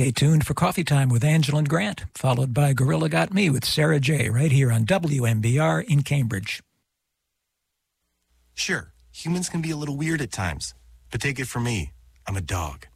[0.00, 3.66] Stay tuned for Coffee Time with Angela and Grant, followed by Gorilla Got Me with
[3.66, 4.30] Sarah J.
[4.30, 6.62] right here on WMBR in Cambridge.
[8.54, 10.72] Sure, humans can be a little weird at times,
[11.10, 11.92] but take it from me,
[12.26, 12.86] I'm a dog.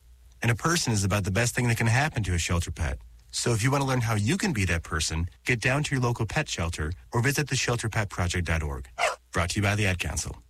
[0.41, 2.97] And a person is about the best thing that can happen to a shelter pet.
[3.31, 5.95] So if you want to learn how you can be that person, get down to
[5.95, 8.89] your local pet shelter or visit theshelterpetproject.org.
[9.31, 10.44] Brought to you by the Ad Council.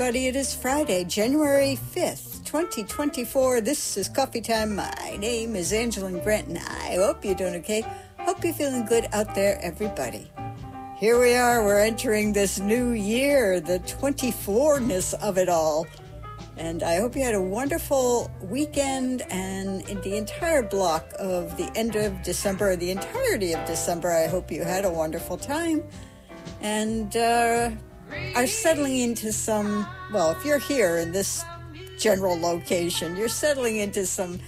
[0.00, 0.28] Everybody?
[0.28, 3.60] It is Friday, January 5th, 2024.
[3.62, 4.76] This is Coffee Time.
[4.76, 7.84] My name is Angela Grant, and I hope you're doing okay.
[8.20, 10.30] Hope you're feeling good out there, everybody.
[10.98, 11.64] Here we are.
[11.64, 15.84] We're entering this new year, the 24ness of it all.
[16.56, 21.96] And I hope you had a wonderful weekend and the entire block of the end
[21.96, 24.12] of December, the entirety of December.
[24.12, 25.82] I hope you had a wonderful time
[26.60, 27.70] and uh,
[28.34, 31.44] are settling into some, well, if you're here in this
[31.98, 34.38] general location, you're settling into some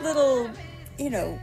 [0.00, 0.50] little,
[0.98, 1.38] you know,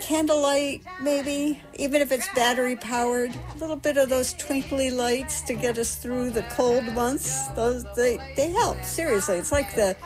[0.00, 5.54] candlelight maybe even if it's battery powered a little bit of those twinkly lights to
[5.54, 7.48] get us through the cold months.
[7.48, 9.38] Those they they help seriously.
[9.38, 9.96] It's like the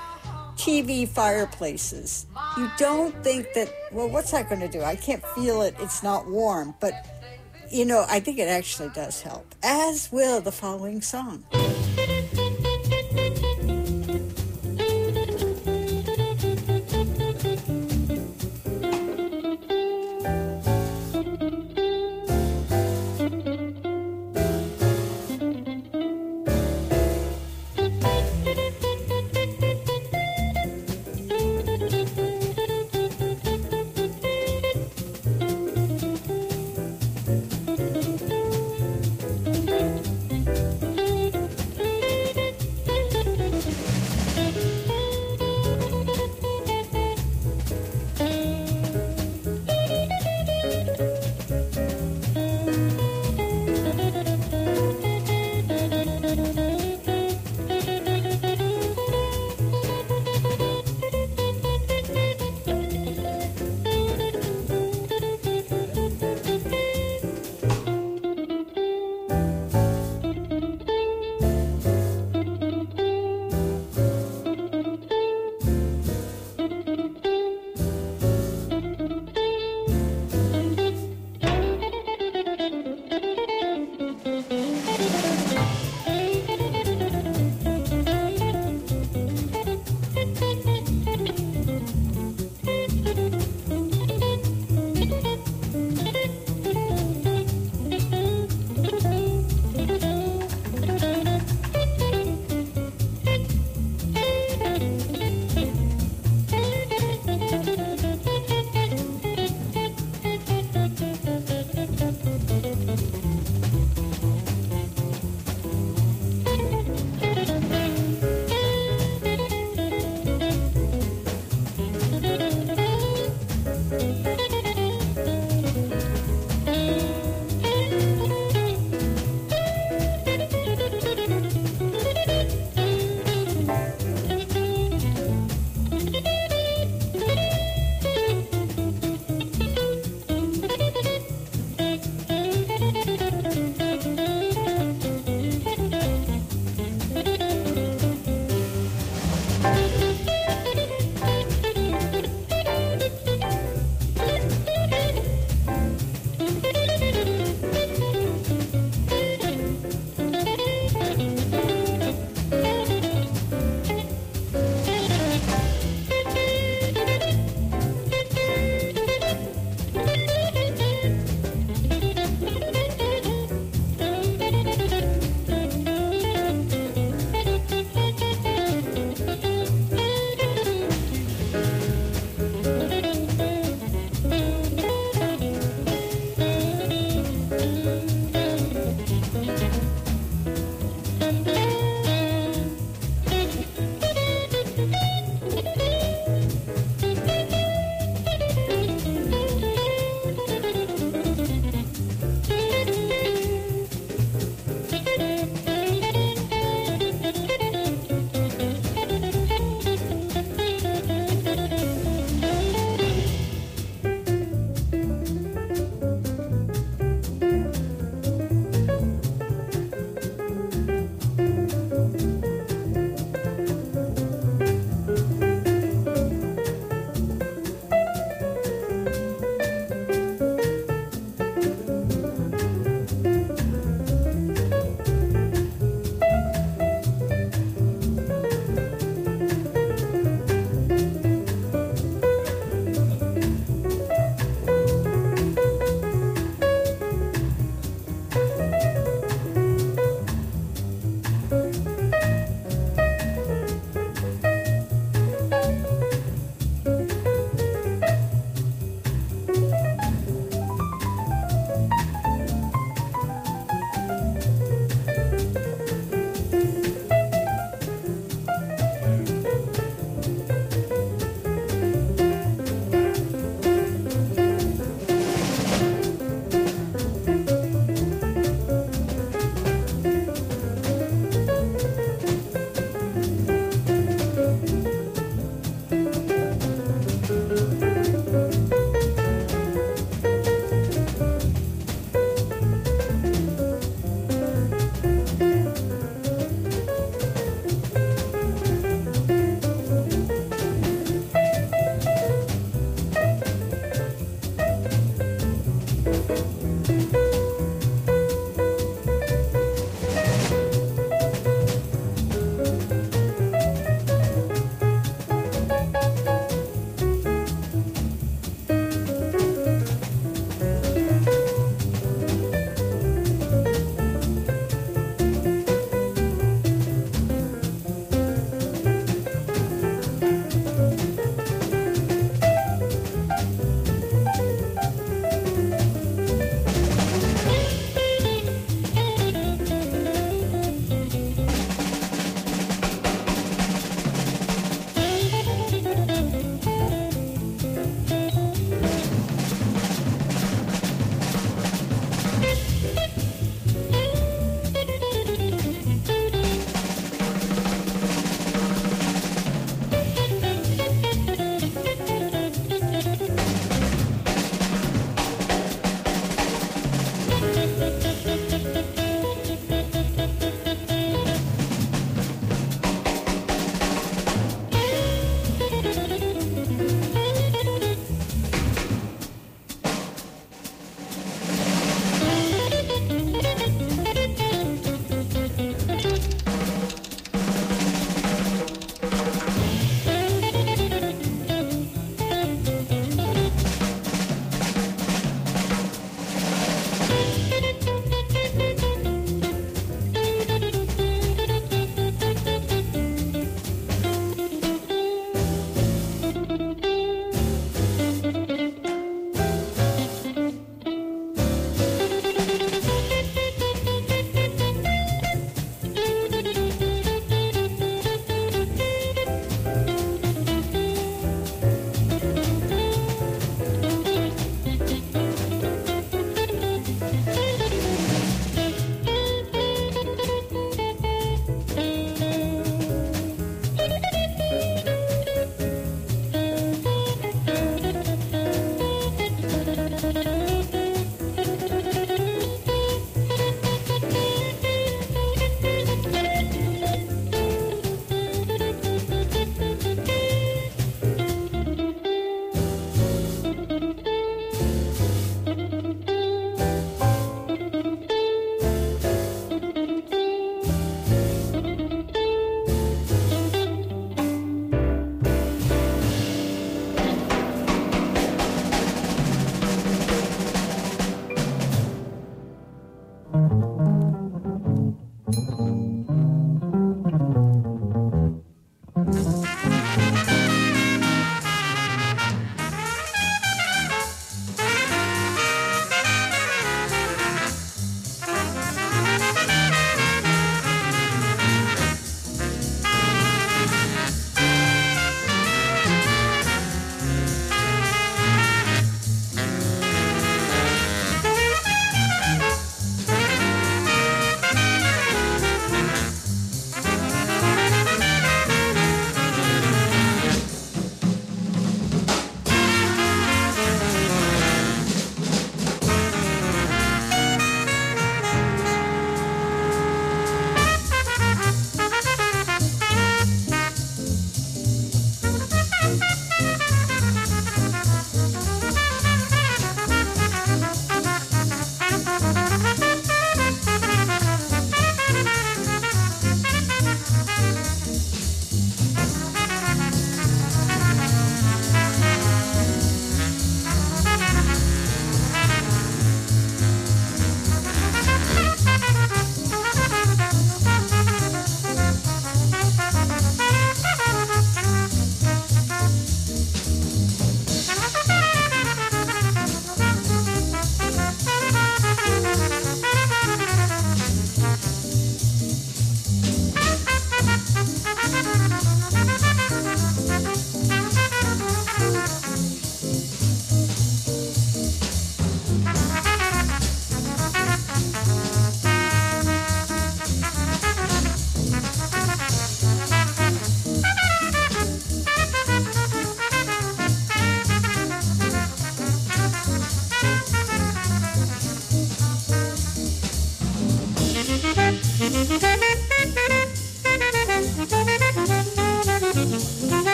[0.56, 2.26] tv fireplaces.
[2.56, 4.82] You don't think that well what's that going to do?
[4.82, 5.74] I can't feel it.
[5.80, 6.74] It's not warm.
[6.80, 7.19] But
[7.70, 11.44] you know i think it actually does help as will the following song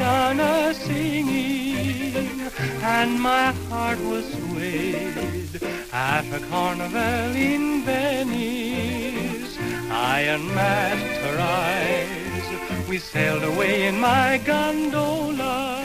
[0.00, 2.40] sweet Madonna singing,
[2.82, 5.60] and my heart was swayed.
[5.92, 9.58] At a carnival in Venice,
[9.90, 12.88] I unmasked her eyes.
[12.88, 15.82] We sailed away in my gondola,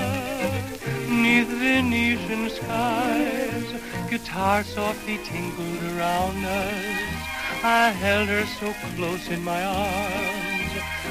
[1.09, 3.73] neath Venetian skies
[4.09, 7.15] guitar softly tinkled around us.
[7.63, 10.54] I held her so close in my arms.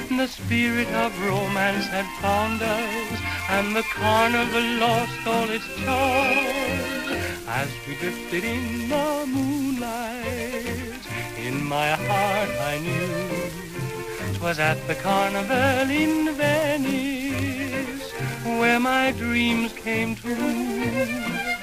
[0.09, 7.09] The spirit of romance had found us, and the carnival lost all its charms.
[7.49, 11.01] As we drifted in the moonlight,
[11.38, 18.12] in my heart I knew 'twas at the carnival in Venice
[18.45, 21.54] where my dreams came true.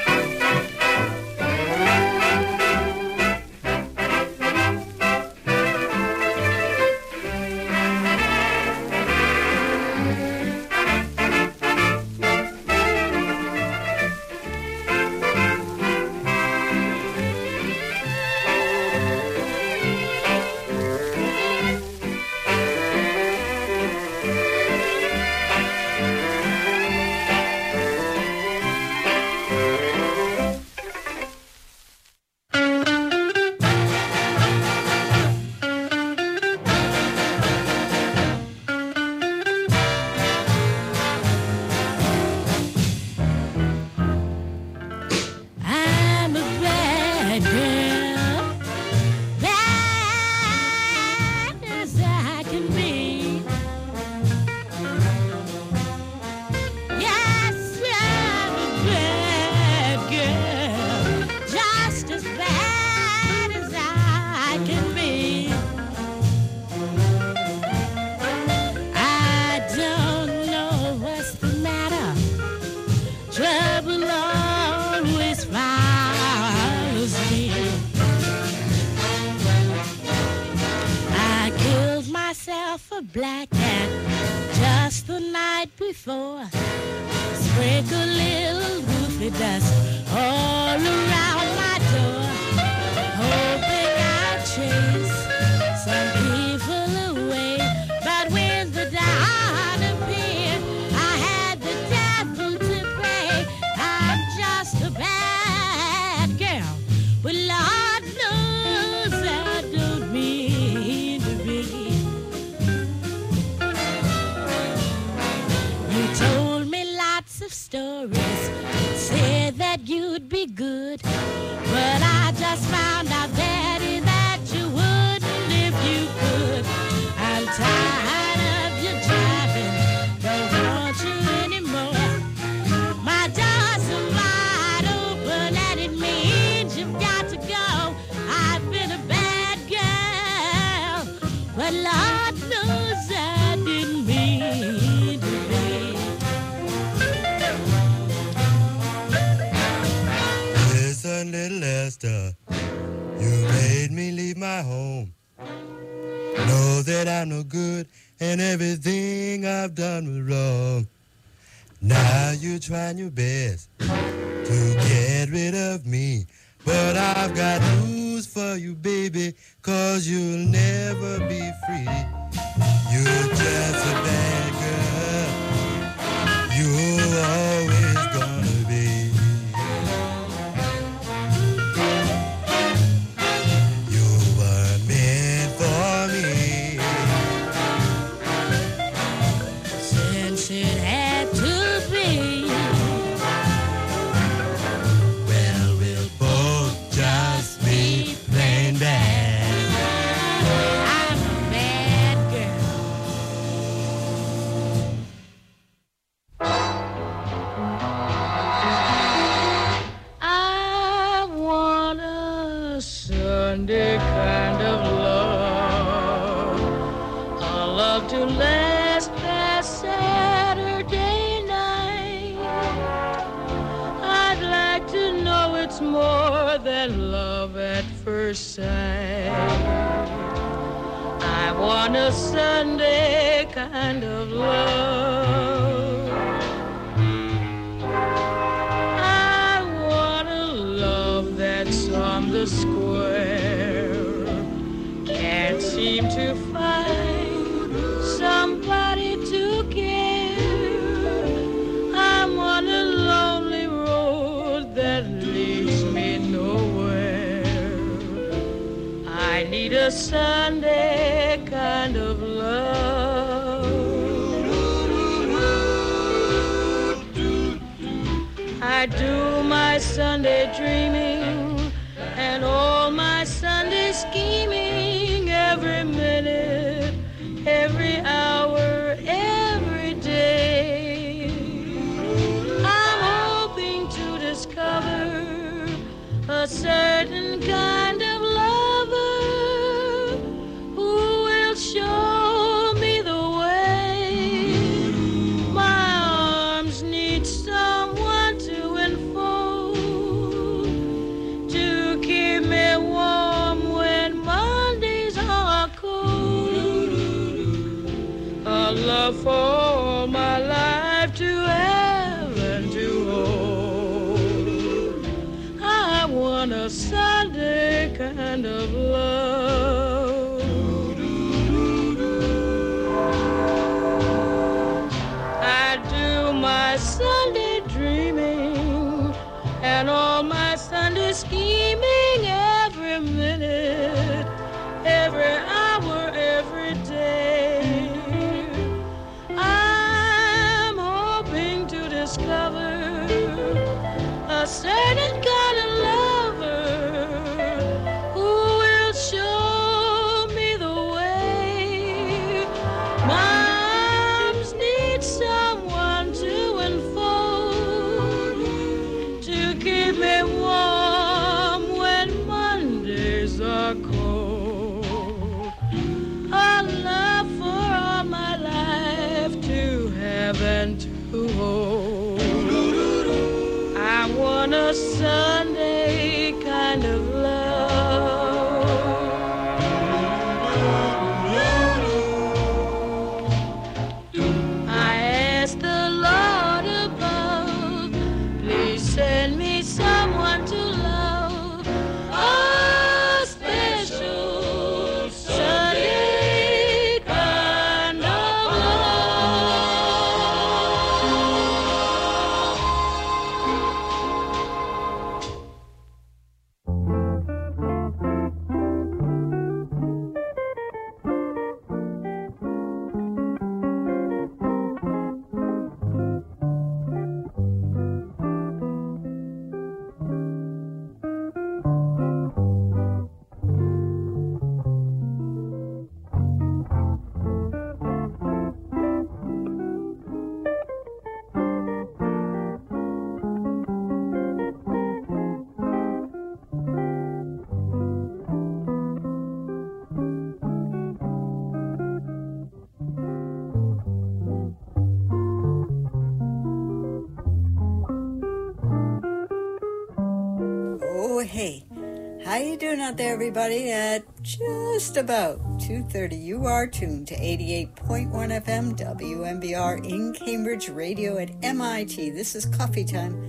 [452.31, 453.71] How you doing out there, everybody?
[453.71, 461.29] At just about 2.30, you are tuned to 88.1 FM WMBR in Cambridge Radio at
[461.43, 462.11] MIT.
[462.11, 463.21] This is Coffee Time.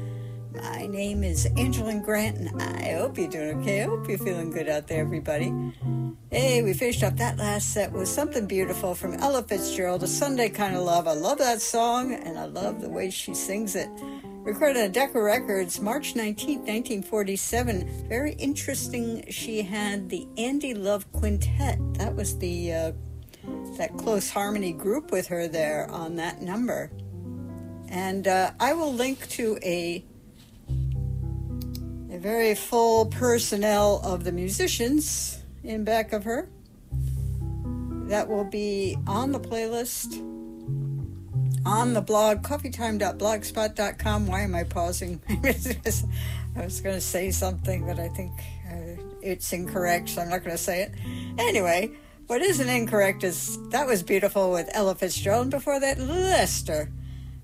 [0.55, 3.83] My name is Angelin Grant, and I hope you're doing okay.
[3.83, 5.53] I hope you're feeling good out there, everybody.
[6.31, 10.49] Hey, we finished up that last set with something beautiful from Ella Fitzgerald, A Sunday
[10.49, 11.09] Kind of Love.
[11.09, 13.89] I love that song, and I love the way she sings it
[14.43, 18.09] recorded on Decca Records March 19, 1947.
[18.09, 19.25] Very interesting.
[19.31, 21.79] She had the Andy Love Quintet.
[21.95, 22.93] That was the uh,
[23.77, 26.91] that close harmony group with her there on that number.
[27.89, 30.05] And uh, I will link to a
[32.11, 36.49] a very full personnel of the musicians in back of her.
[38.09, 40.32] That will be on the playlist
[41.65, 44.27] on the blog, coffeetime.blogspot.com.
[44.27, 45.21] Why am I pausing?
[45.29, 48.33] I was going to say something, but I think
[48.71, 50.93] uh, it's incorrect, so I'm not going to say it.
[51.39, 51.93] Anyway,
[52.27, 56.91] what isn't incorrect is that was beautiful with Ella Fitzgerald, and before that, Lester,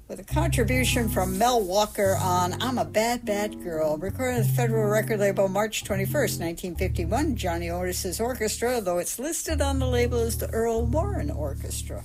[0.09, 4.53] with a contribution from Mel Walker on I'm a Bad, Bad Girl, recorded at the
[4.53, 7.37] Federal Record Label March 21st, 1951.
[7.37, 12.05] Johnny Otis's orchestra, though it's listed on the label as the Earle Warren Orchestra.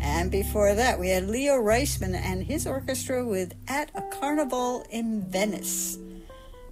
[0.00, 5.22] And before that, we had Leo Reisman and his orchestra with At a Carnival in
[5.22, 5.98] Venice.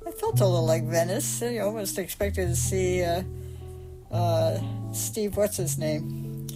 [0.06, 1.42] It felt a little like Venice.
[1.42, 3.22] I almost expected to see uh,
[4.12, 4.60] uh,
[4.92, 6.46] Steve, what's his name?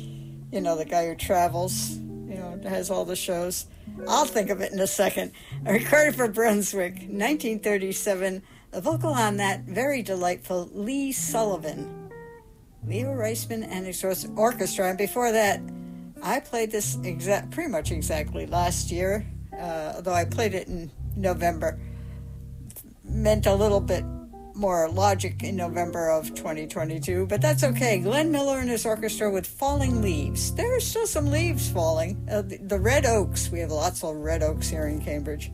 [0.52, 3.66] You know, the guy who travels, you know, has all the shows.
[4.06, 5.32] I'll think of it in a second.
[5.64, 8.42] A recorded for Brunswick, 1937.
[8.72, 12.10] A vocal on that very delightful Lee Sullivan.
[12.86, 14.04] Leo Reisman and his
[14.36, 14.90] orchestra.
[14.90, 15.60] And before that,
[16.26, 19.24] I played this exact, pretty much exactly last year,
[19.56, 21.78] uh, although I played it in November.
[23.04, 24.04] Meant a little bit
[24.52, 28.00] more logic in November of 2022, but that's okay.
[28.00, 30.52] Glenn Miller and his orchestra with Falling Leaves.
[30.52, 32.26] There are still some leaves falling.
[32.28, 35.52] Uh, the, the, red oaks, we have lots of red oaks here in Cambridge,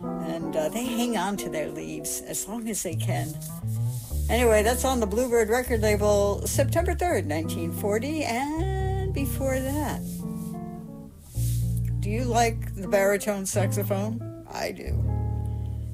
[0.00, 3.32] and uh, they hang on to their leaves as long as they can.
[4.28, 8.79] Anyway, that's on the Bluebird record label September 3rd, 1940, and
[9.12, 10.00] before that.
[12.00, 14.44] Do you like the baritone saxophone?
[14.50, 15.04] I do.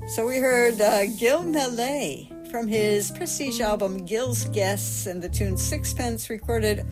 [0.09, 5.57] So we heard uh, Gil Mellé from his prestige album Gil's Guests and the tune
[5.57, 6.87] Sixpence, recorded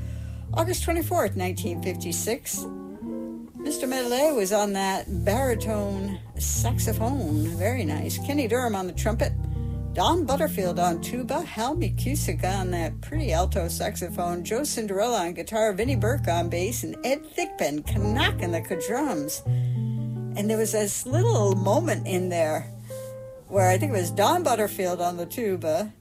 [0.52, 2.66] August 24th, 1956.
[3.64, 3.88] Mr.
[3.88, 7.46] Mellé was on that baritone saxophone.
[7.56, 8.18] Very nice.
[8.26, 9.32] Kenny Dorham on the trumpet.
[9.94, 15.72] Don Butterfield on tuba, Hal McCusick on that pretty alto saxophone, Joe Cinderella on guitar,
[15.72, 19.42] Vinnie Burke on bass, and Ed Thigpen knocking the drums.
[19.46, 22.62] And there was this little moment in there
[23.46, 25.92] where I think it was Don Butterfield on the tuba,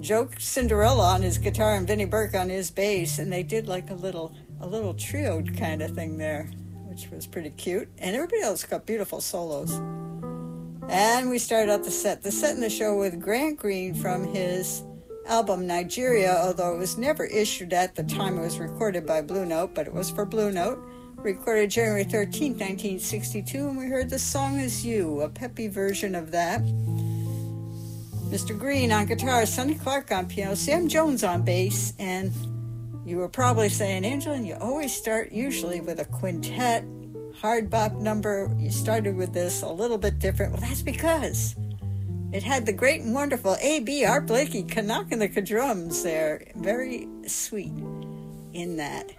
[0.00, 3.90] Joe Cinderella on his guitar, and Vinnie Burke on his bass, and they did like
[3.90, 6.50] a little a little trio kind of thing there,
[6.88, 7.90] which was pretty cute.
[7.98, 9.78] And everybody else got beautiful solos.
[10.88, 14.24] And we started out the set, the set in the show with Grant Green from
[14.32, 14.84] his
[15.26, 19.44] album Nigeria, although it was never issued at the time it was recorded by Blue
[19.44, 20.78] Note, but it was for Blue Note.
[21.16, 26.30] Recorded January 13, 1962, and we heard The Song Is You, a peppy version of
[26.30, 26.62] that.
[28.26, 28.56] Mr.
[28.56, 32.32] Green on guitar, Sonny Clark on piano, Sam Jones on bass, and
[33.04, 36.84] you were probably saying, Angela, you always start usually with a quintet
[37.40, 40.52] hard bop number, you started with this a little bit different.
[40.52, 41.54] Well, that's because
[42.32, 44.04] it had the great and wonderful A.B.
[44.04, 46.42] Art Blakey knocking the drums there.
[46.56, 47.72] Very sweet
[48.52, 49.12] in that.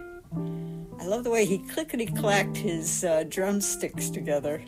[1.00, 4.62] I love the way he clickety clacked his uh, drumsticks together.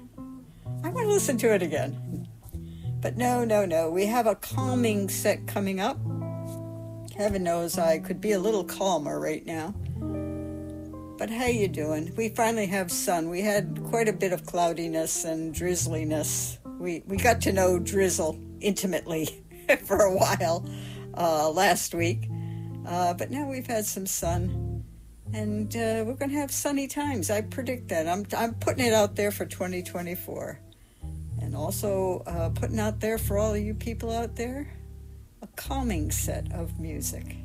[0.85, 2.29] I want to listen to it again.
[3.01, 3.91] But no, no, no.
[3.91, 5.99] We have a calming set coming up.
[7.17, 9.75] Heaven knows I could be a little calmer right now.
[11.21, 12.15] But how you doing?
[12.17, 13.29] We finally have sun.
[13.29, 16.57] We had quite a bit of cloudiness and drizzliness.
[16.79, 19.45] We we got to know drizzle intimately
[19.85, 20.67] for a while
[21.13, 22.27] uh, last week,
[22.87, 24.83] uh, but now we've had some sun,
[25.35, 27.29] and uh, we're going to have sunny times.
[27.29, 28.09] I predict that.
[28.09, 30.59] I'm I'm putting it out there for 2024,
[31.43, 34.73] and also uh, putting out there for all of you people out there
[35.43, 37.37] a calming set of music.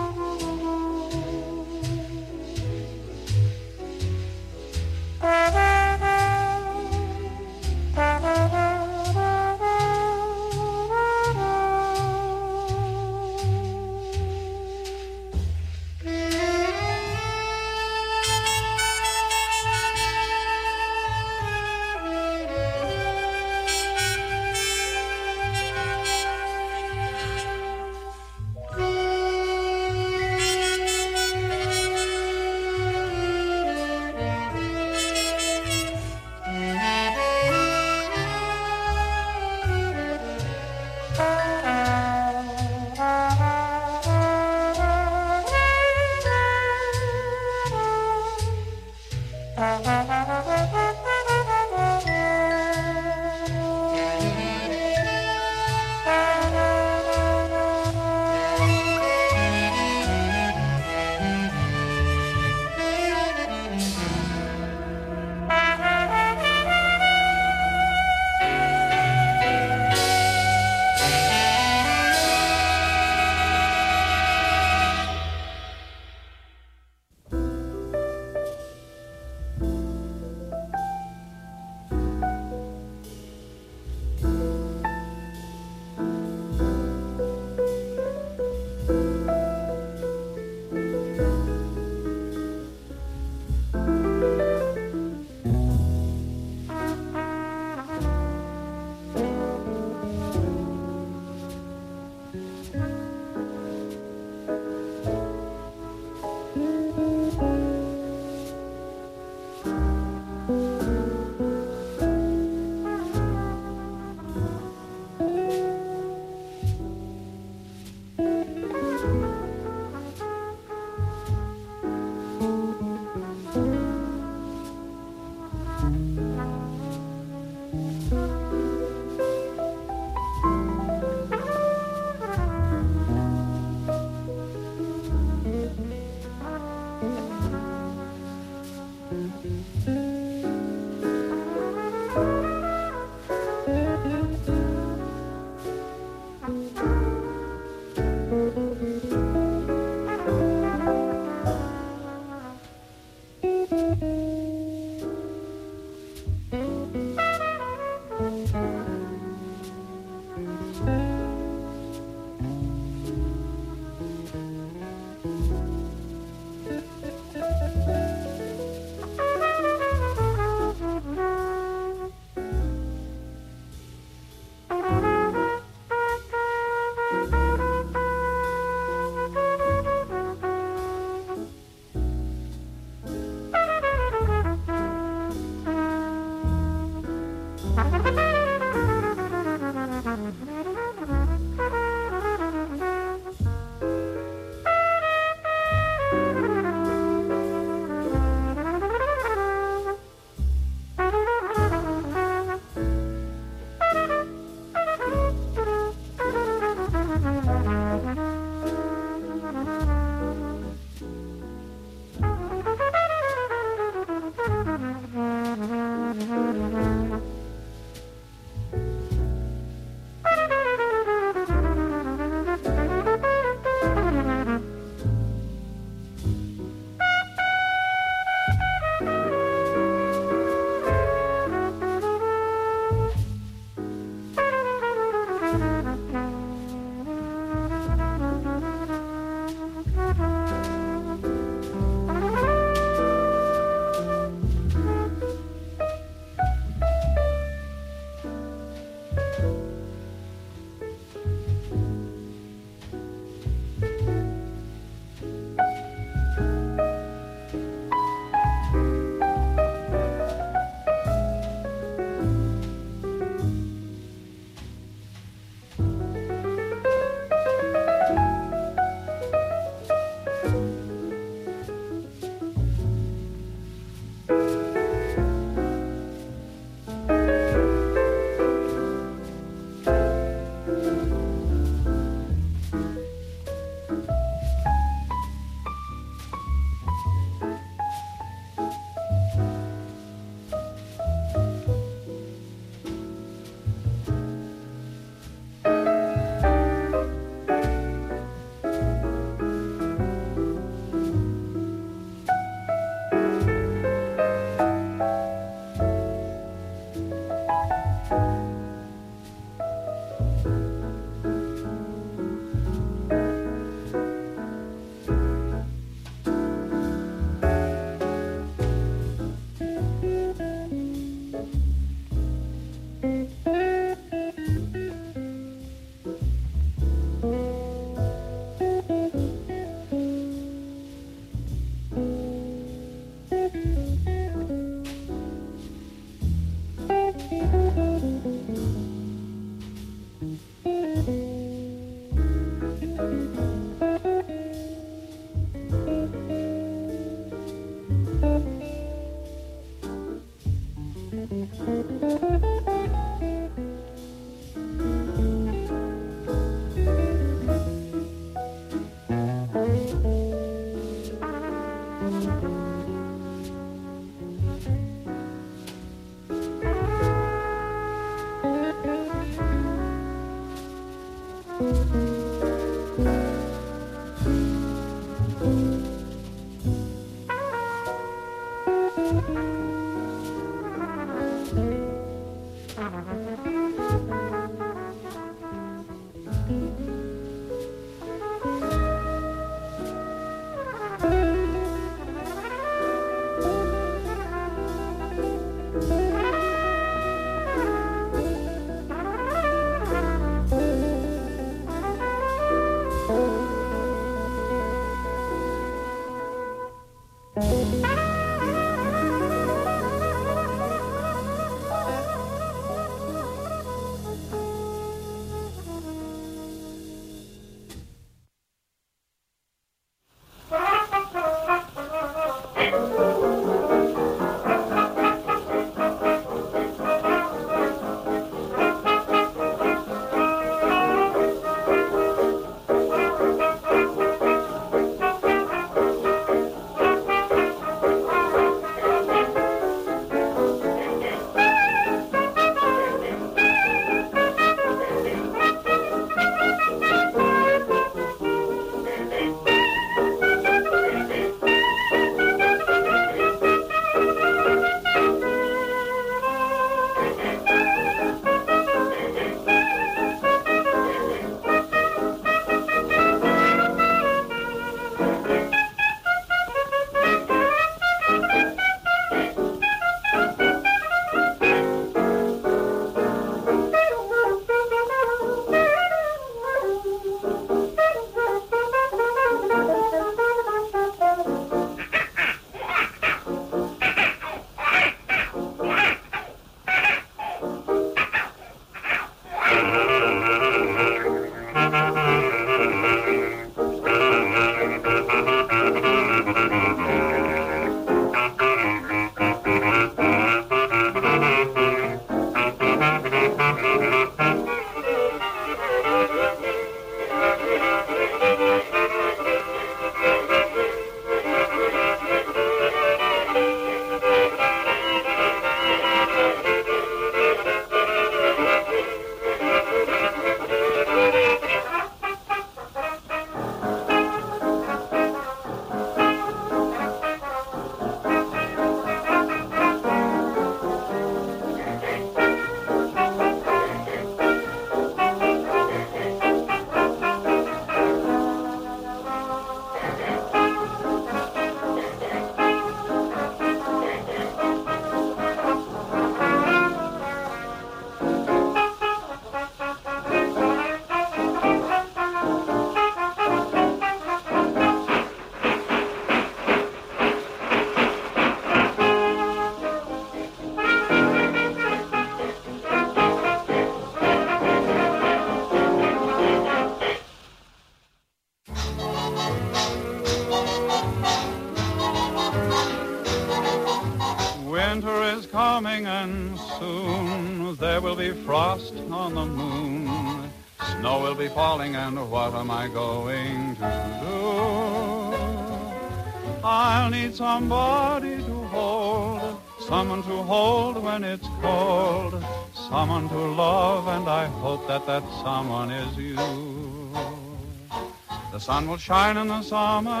[598.48, 600.00] Sun will shine in the summer,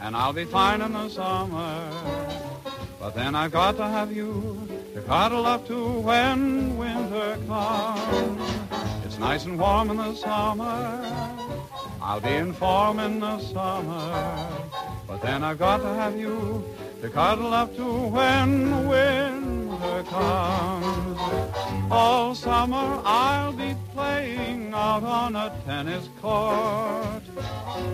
[0.00, 1.74] and I'll be fine in the summer.
[2.98, 8.40] But then I've got to have you to cuddle up to when winter comes.
[9.04, 10.74] It's nice and warm in the summer.
[12.00, 14.48] I'll be in form in the summer.
[15.06, 16.64] But then I've got to have you
[17.02, 21.18] to cuddle up to when winter comes.
[21.90, 23.76] All summer I'll be
[24.82, 27.22] out on a tennis court.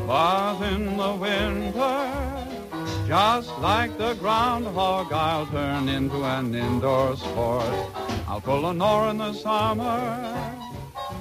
[0.07, 1.99] But in the winter,
[3.07, 7.75] just like the groundhog, I'll turn into an indoor sport.
[8.27, 10.01] I'll pull an oar in the summer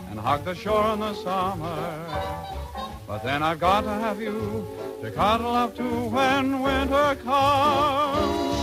[0.10, 1.84] and hug the shore in the summer.
[3.06, 4.66] But then I've got to have you
[5.02, 8.57] to cuddle up to when winter comes.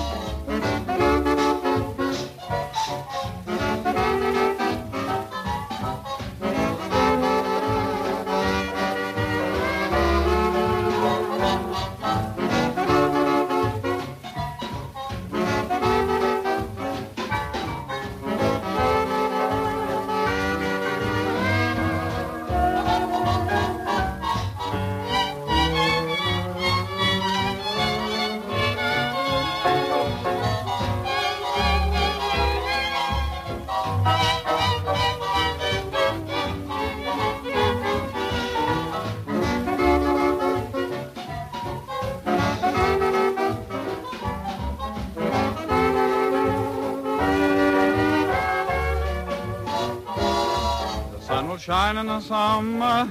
[51.64, 53.10] Shine in the summer,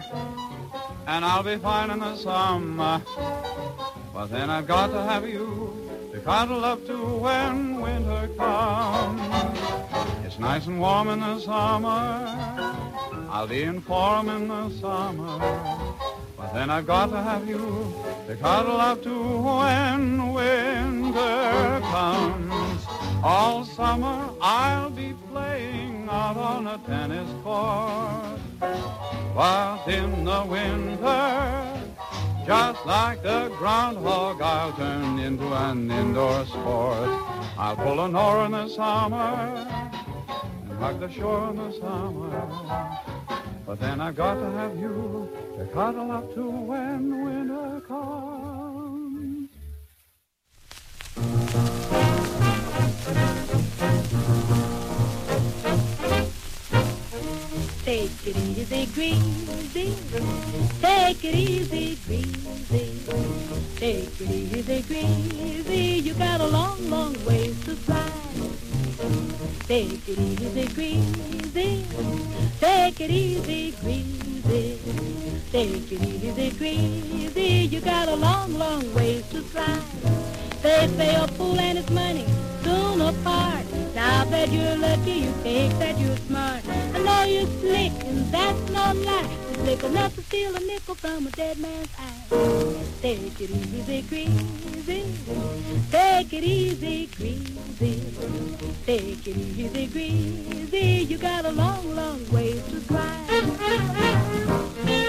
[1.07, 3.01] and I'll be fine in the summer.
[4.13, 5.73] But then I've got to have you
[6.11, 9.21] to cuddle up to when winter comes.
[10.23, 11.97] It's nice and warm in the summer.
[13.31, 15.39] I'll be in form in the summer.
[16.37, 17.91] But then I've got to have you
[18.27, 19.15] to cuddle up to
[19.49, 22.85] when winter comes.
[23.23, 25.42] All summer I'll be playing
[26.23, 28.39] out on a tennis court.
[29.35, 31.81] But in the winter,
[32.47, 37.09] just like the groundhog, I'll turn into an indoor sport.
[37.57, 39.35] I'll pull an oar in the summer
[40.61, 42.31] and hug the shore in the summer.
[43.65, 49.49] But then I've got to have you to cuddle up to when winter comes.
[57.85, 59.93] Take it easy, greasy.
[60.79, 62.99] Take it easy, greasy.
[63.75, 65.99] Take it easy, greasy.
[65.99, 68.09] You got a long, long ways to fly.
[69.67, 71.85] Take it easy, greasy.
[72.61, 74.79] Take it easy, greasy.
[75.51, 77.67] Take it easy, greasy.
[77.67, 80.42] You got a long, long ways to fly.
[80.63, 82.25] They say a fool and his money
[82.63, 83.65] soon apart.
[83.93, 86.61] Now that you're lucky, you think that you're smart.
[86.69, 89.27] I know you're slick, and that's no lie.
[89.43, 92.23] You're slick enough to steal a nickel from a dead man's eye.
[93.01, 95.03] Take it easy, greasy.
[95.91, 98.01] Take it easy, greasy.
[98.85, 101.05] Take it easy, greasy.
[101.09, 102.79] You got a long, long ways to
[104.85, 105.02] Take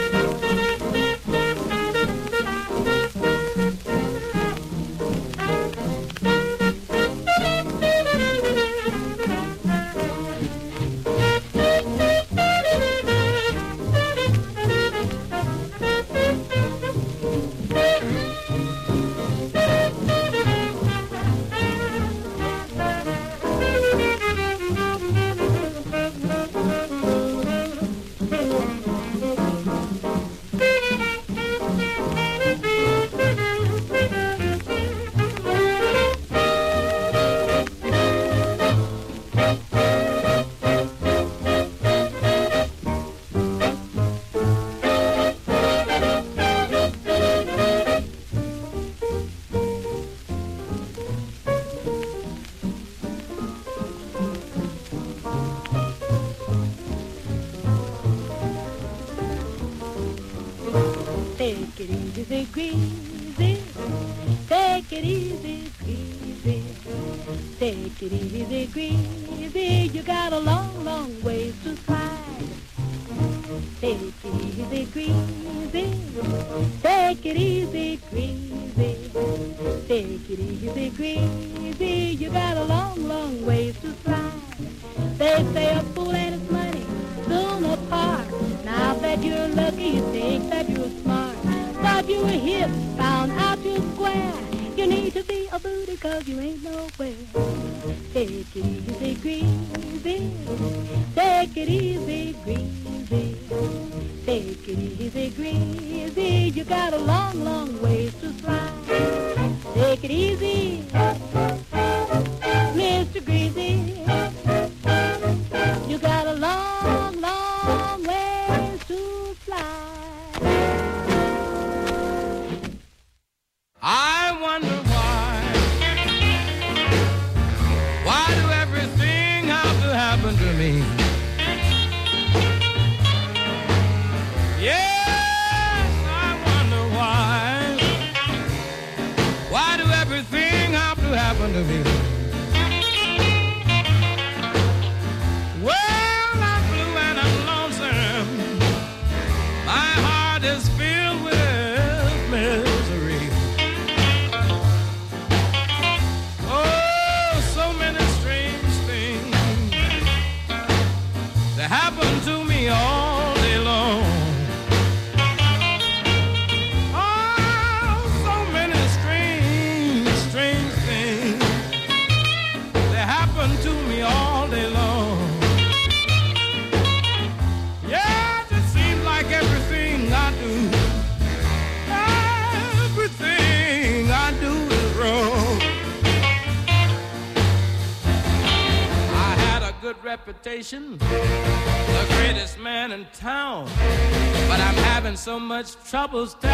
[195.94, 196.53] troubles down.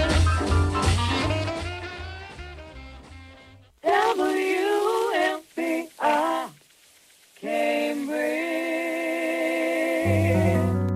[10.51, 10.90] hand.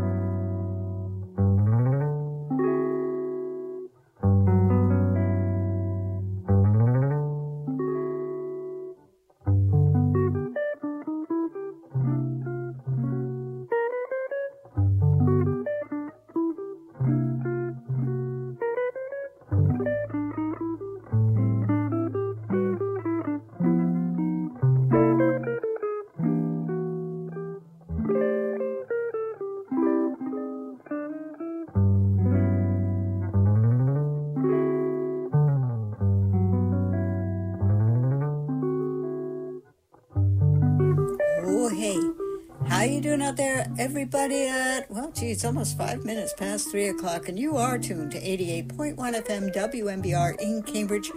[43.78, 44.48] Everybody?
[44.48, 48.20] At well, gee, it's almost five minutes past three o'clock, and you are tuned to
[48.20, 51.12] eighty-eight point one FM WMBR in Cambridge.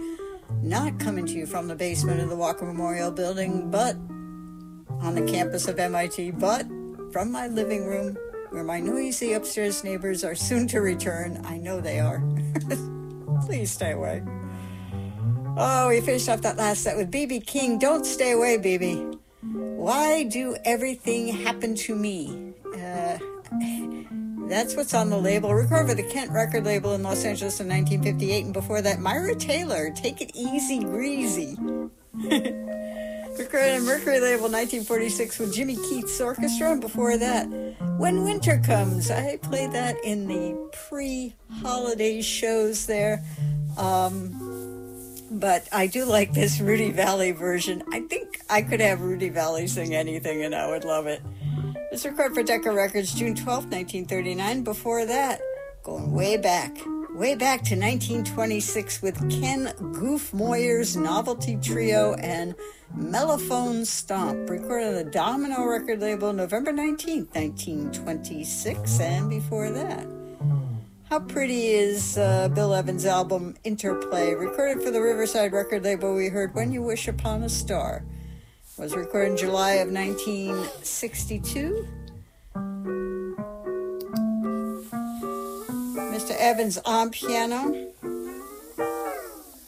[0.61, 3.95] Not coming to you from the basement of the Walker Memorial Building, but
[5.01, 6.65] on the campus of MIT, but
[7.11, 8.17] from my living room,
[8.49, 11.41] where my noisy upstairs neighbors are soon to return.
[11.45, 12.21] I know they are.
[13.45, 14.23] Please stay away.
[15.57, 17.79] Oh, we finished off that last set with BB King.
[17.79, 19.17] Don't stay away, BB.
[19.41, 22.48] Why do everything happen to me?
[24.49, 25.53] That's what's on the label.
[25.53, 29.35] Recorded for the Kent record label in Los Angeles in 1958, and before that, Myra
[29.35, 31.55] Taylor, Take It Easy Greasy.
[33.37, 37.45] Recorded on Mercury label 1946 with Jimmy Keith's Orchestra, and before that,
[37.99, 39.11] When Winter Comes.
[39.11, 43.23] I played that in the pre holiday shows there.
[43.77, 44.49] Um,
[45.31, 47.83] but I do like this Rudy Vallee version.
[47.93, 51.21] I think I could have Rudy Vallee sing anything and I would love it.
[51.99, 54.63] This recorded for Decca Records June 12, 1939.
[54.63, 55.41] Before that,
[55.83, 56.77] going way back,
[57.13, 62.55] way back to 1926 with Ken Goof Moyer's Novelty Trio and
[62.97, 68.99] Mellophone Stomp, recorded on the Domino record label November 19, 1926.
[69.01, 70.07] And before that,
[71.09, 76.15] how pretty is uh, Bill Evans' album Interplay, recorded for the Riverside record label?
[76.15, 78.05] We heard When You Wish Upon a Star.
[78.79, 81.85] Was recorded in July of 1962.
[85.95, 86.31] Mr.
[86.37, 87.91] Evans on piano.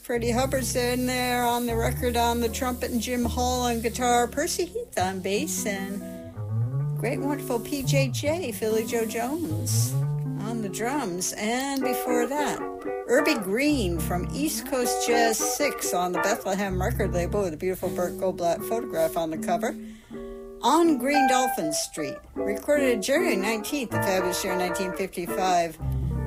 [0.01, 4.27] Freddie Hubbard's in there on the record on the trumpet and Jim Hall on guitar.
[4.27, 6.02] Percy Heath on bass and
[6.98, 9.94] great wonderful PJJ, Philly Joe Jones
[10.41, 11.34] on the drums.
[11.38, 12.59] And before that,
[13.09, 17.89] Urbie Green from East Coast Jazz 6 on the Bethlehem record label with a beautiful
[17.89, 19.76] Burt Goldblatt photograph on the cover.
[20.61, 25.77] On Green Dolphin Street, recorded January 19th, the fabulous year 1955.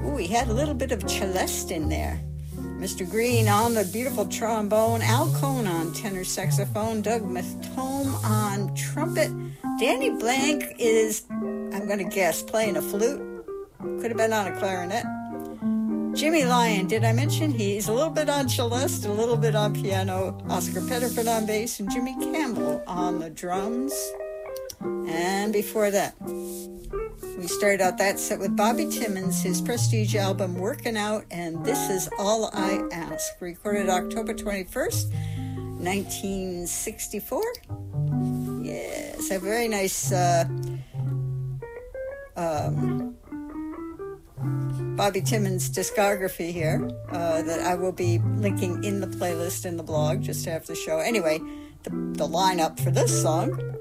[0.06, 2.20] Ooh, he had a little bit of celeste in there.
[2.56, 3.08] Mr.
[3.08, 9.30] Green on the beautiful trombone, Al Cohn on tenor saxophone, Doug Mettome on trumpet.
[9.78, 13.34] Danny Bank is, I'm going to guess, playing a flute.
[14.01, 15.05] Could have been on a clarinet.
[16.16, 19.74] Jimmy Lyon, did I mention he's a little bit on celeste, a little bit on
[19.74, 23.93] piano, Oscar Pettiford on bass, and Jimmy Campbell on the drums.
[24.81, 30.97] And before that, we started out that set with Bobby Timmons, his prestige album Working
[30.97, 35.12] Out, and This Is All I Ask, recorded October 21st,
[35.82, 37.43] 1964.
[38.62, 40.44] Yes, a very nice uh,
[42.36, 43.16] um,
[44.96, 49.82] Bobby Timmons discography here uh, that I will be linking in the playlist in the
[49.82, 50.98] blog just after the show.
[50.98, 51.40] Anyway,
[51.82, 53.74] the, the lineup for this song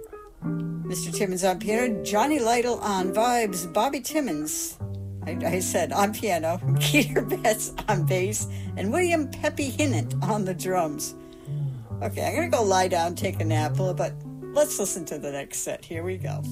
[0.94, 1.11] Mr.
[1.11, 4.77] Timmons on piano, Johnny Lytle on vibes, Bobby Timmons,
[5.26, 10.53] I, I said on piano, Keter Betts on bass, and William Peppy Hinnant on the
[10.53, 11.15] drums.
[12.02, 14.14] Okay, I'm going to go lie down, take a nap, but
[14.53, 15.84] let's listen to the next set.
[15.85, 16.44] Here we go.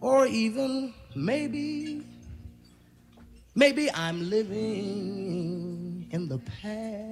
[0.00, 2.02] Or even maybe,
[3.54, 7.02] maybe I'm living in the past.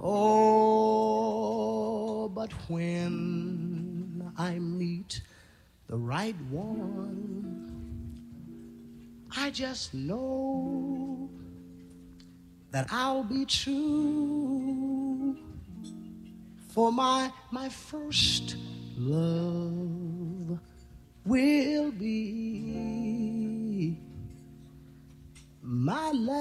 [0.00, 1.48] Oh,
[2.28, 5.22] but when I meet
[5.88, 7.72] the right one,
[9.36, 11.28] I just know
[12.70, 15.36] that I'll be true
[16.68, 18.56] for my my first
[18.96, 20.58] love
[21.24, 23.96] will be
[25.62, 26.36] my last.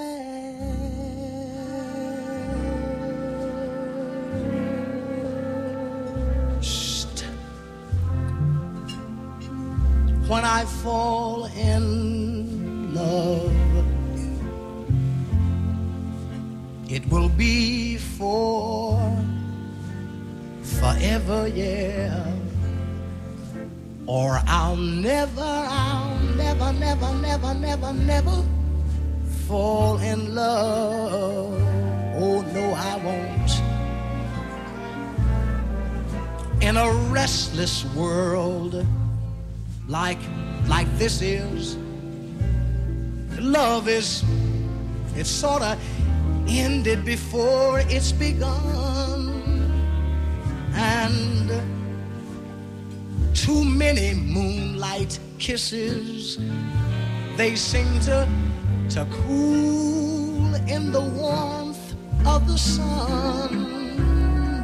[10.27, 13.53] When I fall in love
[16.90, 18.99] it will be for
[20.64, 22.35] forever yeah
[24.07, 28.44] or I'll never I'll never never never never never
[29.48, 31.53] fall in love.
[32.18, 33.61] Oh no I won't.
[36.61, 38.86] In a restless world
[39.88, 40.19] like
[40.68, 41.77] like this is
[43.40, 44.23] love is
[45.15, 45.77] it's sort of
[46.48, 49.14] ended before it's begun
[53.45, 56.39] too many moonlight kisses.
[57.38, 58.27] They seem to
[58.89, 61.93] to cool in the warmth
[62.26, 63.51] of the sun.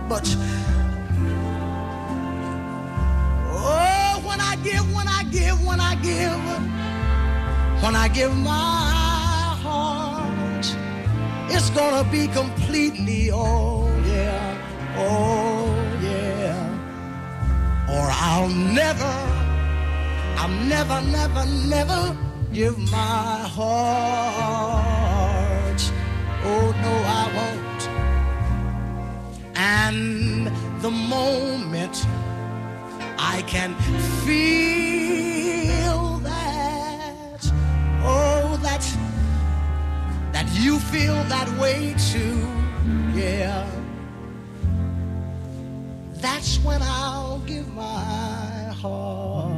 [0.09, 0.25] But
[3.45, 6.41] oh when I give when I give when I give
[7.83, 10.65] when I give my heart
[11.53, 15.30] it's gonna be completely oh yeah oh
[18.33, 19.13] I'll never
[20.37, 21.45] I'll never never
[21.75, 22.17] never
[22.53, 24.61] give my heart.
[26.49, 27.83] Oh no I won't.
[29.57, 30.47] And
[30.81, 31.95] the moment
[33.19, 33.75] I can
[34.23, 37.41] feel that
[38.01, 38.83] oh that
[40.31, 42.47] that you feel that way too
[43.13, 43.80] yeah
[46.21, 49.50] that's when I'll give my heart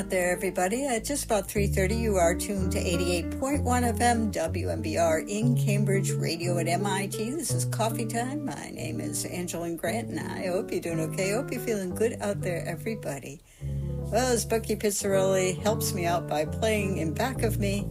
[0.00, 0.86] out there, everybody?
[0.86, 6.68] At just about 3.30, you are tuned to 88.1 FM WMBR in Cambridge Radio at
[6.68, 7.32] MIT.
[7.32, 8.46] This is Coffee Time.
[8.46, 11.34] My name is Angeline Grant, and I hope you're doing okay.
[11.34, 13.42] I hope you're feeling good out there, everybody.
[13.60, 17.86] Well, as Bucky Pizzarelli helps me out by playing in back of me,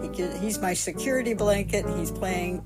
[0.00, 1.84] he, he's my security blanket.
[1.98, 2.62] He's playing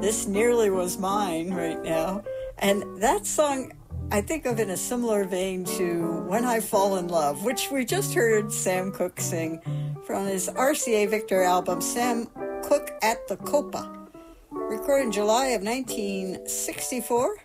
[0.00, 2.24] This Nearly Was Mine right now.
[2.56, 3.72] And that song
[4.12, 7.84] I think of in a similar vein to When I Fall in Love, which we
[7.84, 9.60] just heard Sam Cooke sing
[10.04, 12.26] from his RCA Victor album, Sam
[12.64, 14.08] Cooke at the Copa,
[14.50, 17.36] recorded in July of 1964.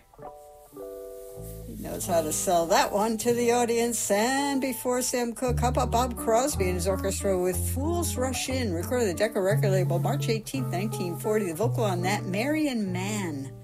[1.68, 4.10] He knows how to sell that one to the audience.
[4.10, 8.72] And before Sam Cooke, how about Bob Crosby and his orchestra with Fools Rush In,
[8.72, 11.46] recorded at the Decca record label March 18, 1940.
[11.46, 13.55] The vocal on that, Marion Mann.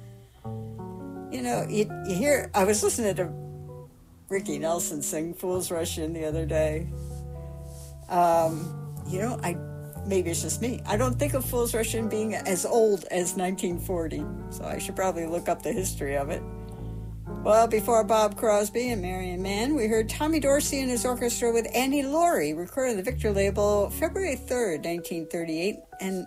[1.32, 3.32] You know, you, you hear, I was listening to
[4.28, 6.86] Ricky Nelson sing Fools Rush In the other day.
[8.10, 9.56] Um, you know, I
[10.06, 10.82] maybe it's just me.
[10.84, 14.94] I don't think of Fools Rush In being as old as 1940, so I should
[14.94, 16.42] probably look up the history of it.
[17.42, 21.66] Well, before Bob Crosby and Marion Mann, we heard Tommy Dorsey and his orchestra with
[21.74, 25.76] Annie Laurie, recorded on the Victor label February 3rd, 1938.
[26.00, 26.26] And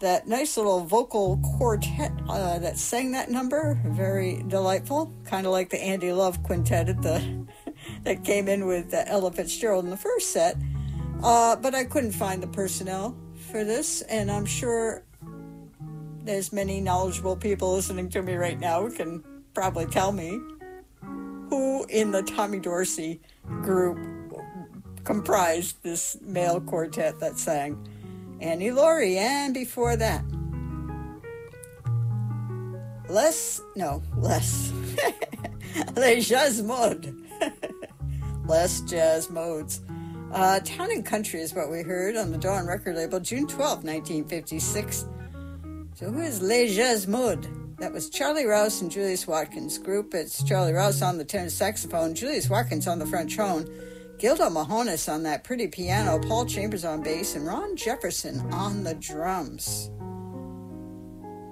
[0.00, 3.80] that nice little vocal quartet uh, that sang that number.
[3.84, 7.46] Very delightful, kind of like the Andy Love quintet at the
[8.04, 10.56] that came in with Ella Fitzgerald in the first set.
[11.22, 13.16] Uh, but I couldn't find the personnel
[13.50, 15.02] for this, and I'm sure
[16.22, 20.38] there's many knowledgeable people listening to me right now who can probably tell me
[21.48, 23.20] who in the Tommy Dorsey
[23.62, 23.98] group
[25.04, 27.88] comprised this male quartet that sang.
[28.40, 30.24] Annie Laurie, and before that,
[33.08, 34.72] Les, no, Les,
[35.96, 37.14] Les Jazz Mode,
[38.46, 39.80] Les Jazz Modes.
[40.32, 43.84] Uh, Town and Country is what we heard on the Dawn record label, June 12,
[43.84, 45.06] 1956.
[45.94, 47.46] So who is Les Jazz Mode?
[47.78, 50.12] That was Charlie Rouse and Julius Watkins group.
[50.12, 53.66] It's Charlie Rouse on the tenor saxophone, Julius Watkins on the French horn,
[54.18, 58.94] Gildo Mahones on that pretty piano, Paul Chambers on bass, and Ron Jefferson on the
[58.94, 59.90] drums.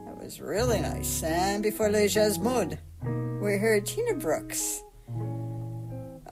[0.04, 1.22] That was really nice.
[1.22, 2.76] And before Les Jazz Mood,
[3.40, 4.82] we heard Tina Brooks.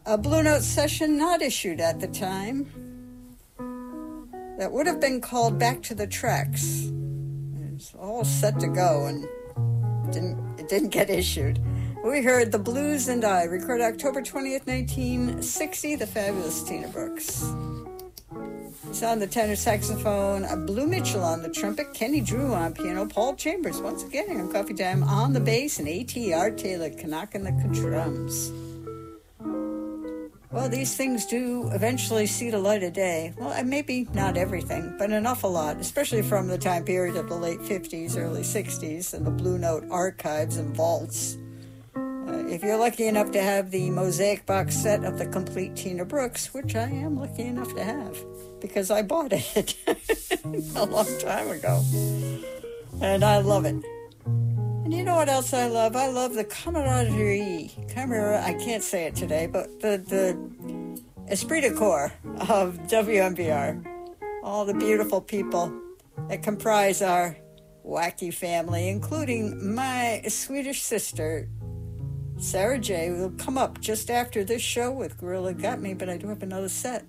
[0.07, 2.67] A Blue Note session not issued at the time.
[4.59, 6.91] That would have been called Back to the Tracks.
[7.75, 9.25] It's all set to go and
[10.13, 11.61] didn't it didn't get issued.
[12.05, 17.51] We heard The Blues and I, recorded October 20th, 1960, the fabulous Tina Brooks.
[18.91, 23.07] It's on the tenor saxophone, a Blue Mitchell on the trumpet, Kenny Drew on piano,
[23.07, 25.89] Paul Chambers once again on Coffee Time on the bass, and
[26.35, 28.53] Art Taylor knocking the drums.
[30.53, 33.33] Well, these things do eventually see the light of day.
[33.39, 37.35] Well, maybe not everything, but an awful lot, especially from the time period of the
[37.35, 41.39] late 50s, early 60s, and the Blue Note archives and vaults.
[42.49, 46.53] If you're lucky enough to have the mosaic box set of the complete Tina Brooks,
[46.53, 48.17] which I am lucky enough to have
[48.61, 49.77] because I bought it
[50.77, 51.83] a long time ago,
[53.01, 53.77] and I love it.
[54.27, 55.97] And you know what else I love?
[55.97, 57.73] I love the camaraderie.
[57.89, 62.13] Camera, I can't say it today, but the, the esprit de corps
[62.49, 63.85] of WMBR.
[64.43, 65.73] All the beautiful people
[66.29, 67.37] that comprise our
[67.85, 71.49] wacky family, including my Swedish sister,
[72.37, 76.17] Sarah J will come up just after this show with Gorilla Got Me, but I
[76.17, 77.07] do have another set.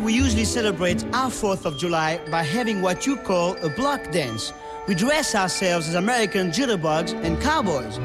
[0.00, 4.52] We usually celebrate our 4th of July by having what you call a block dance.
[4.86, 7.98] We dress ourselves as American jitterbugs and cowboys.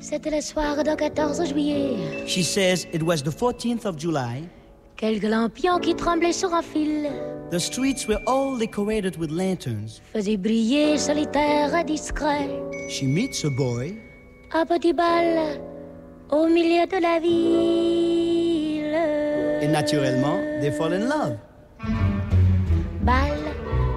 [0.00, 2.26] C'était le soir du 14 juillet.
[2.26, 4.42] She says it was the 14th of July.
[4.96, 7.10] Quelques lampions qui tremblaient sur un fil
[7.50, 10.00] The streets were all decorated with lanterns.
[10.12, 12.48] faisaient briller solitaire et discret
[12.88, 13.96] She meets a boy.
[14.52, 15.58] un petit bal
[16.30, 18.94] au milieu de la ville.
[19.62, 21.36] And naturellement, they fall in love.
[23.02, 23.38] Bal,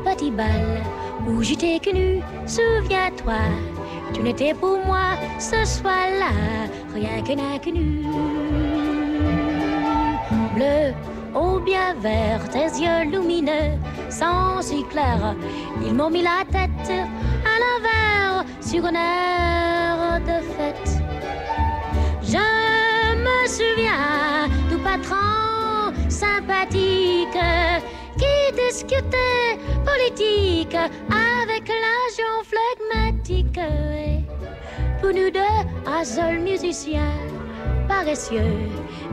[0.04, 0.84] petit bal,
[1.28, 3.40] où j'étais connu, souviens-toi.
[4.14, 6.32] Tu n'étais pour moi ce soir-là,
[6.94, 8.04] rien qu'un inconnu.
[10.56, 10.94] Bleu,
[11.36, 13.78] ô bien vert, tes yeux lumineux,
[14.10, 15.36] sans si clair,
[15.86, 16.92] ils m'ont mis la tête
[17.46, 20.42] à l'envers sur un air de
[23.58, 27.42] souviens du patron sympathique
[28.20, 33.60] qui discutait politique avec l'agent flegmatique.
[35.02, 35.58] Pour nous deux,
[35.88, 37.12] un seul musicien
[37.88, 38.60] paresseux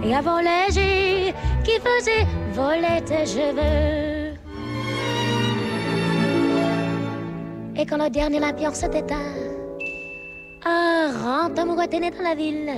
[0.02, 1.34] et avant léger
[1.64, 4.34] qui faisait voler tes cheveux.
[7.76, 9.32] Et quand le dernier lampion s'est éteint,
[10.66, 12.72] un grand amoureux était né dans la ville.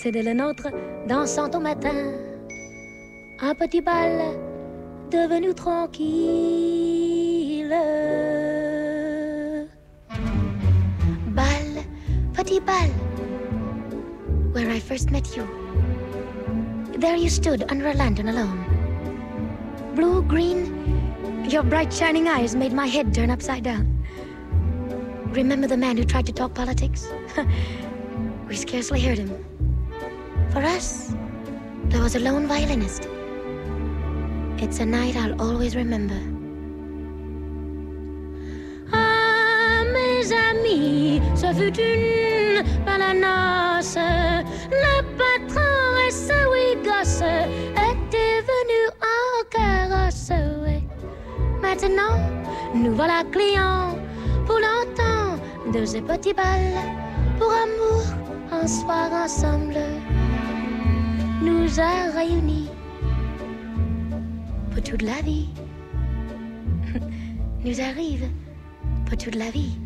[0.00, 0.68] C'était le nôtre
[1.08, 2.12] dansant au matin.
[3.40, 4.38] Un petit bal
[5.10, 6.14] devenu tranquille.
[11.34, 11.82] Bal,
[12.32, 12.88] petit bal,
[14.52, 15.42] where I first met you.
[16.96, 18.64] There you stood under a lantern alone.
[19.96, 23.88] Blue, green, your bright shining eyes made my head turn upside down.
[25.32, 27.08] Remember the man who tried to talk politics?
[28.48, 29.47] we scarcely heard him.
[30.52, 31.12] For us,
[31.90, 33.08] there was a lone violinist.
[34.58, 36.18] It's a night I'll always remember.
[38.92, 43.96] Ah, mes amis, ce fut une belle noce.
[44.70, 50.30] Le patron et ce oui gosse étaient venus en carrosse.
[50.64, 50.82] ouais.
[51.60, 52.16] Maintenant,
[52.74, 53.96] nous voilà clients
[54.46, 55.38] pour longtemps
[55.72, 56.80] de ces petits balles.
[57.38, 58.02] Pour amour,
[58.50, 59.76] un soir ensemble,
[61.40, 62.68] nous a réunis
[64.70, 65.48] pour toute la vie.
[67.64, 68.28] nous arrive
[69.06, 69.78] pour toute la vie.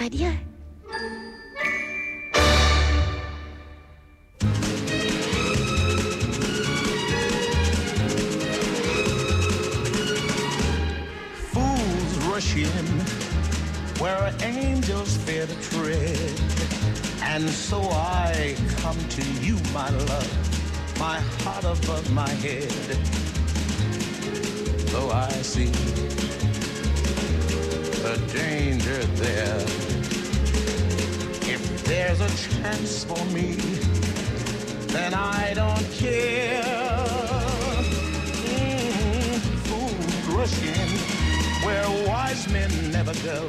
[0.00, 0.32] Adieu.
[11.52, 12.68] Fools rush in
[14.00, 16.63] where angels fear to tread.
[17.26, 22.70] And so I come to you, my love, my heart above my head.
[24.92, 25.72] Though I see
[28.04, 29.60] the danger there,
[31.52, 33.56] if there's a chance for me,
[34.94, 36.62] then I don't care.
[38.46, 41.14] Mm, fools rush in
[41.64, 43.48] where wise men never go,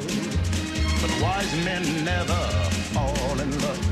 [1.00, 2.42] but wise men never
[2.94, 3.84] fall in love.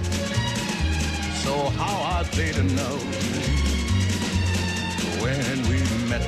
[1.45, 2.97] So how are they to know
[5.23, 6.25] when we met?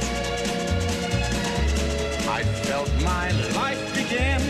[2.28, 4.40] I felt my life begin.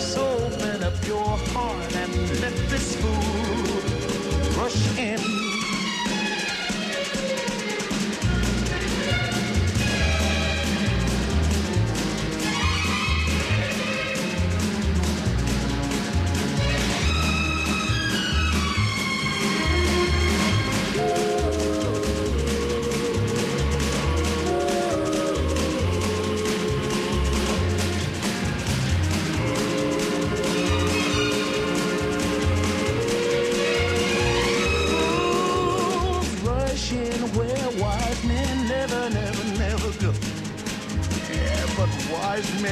[0.00, 5.51] So open up your heart and let this fool rush in.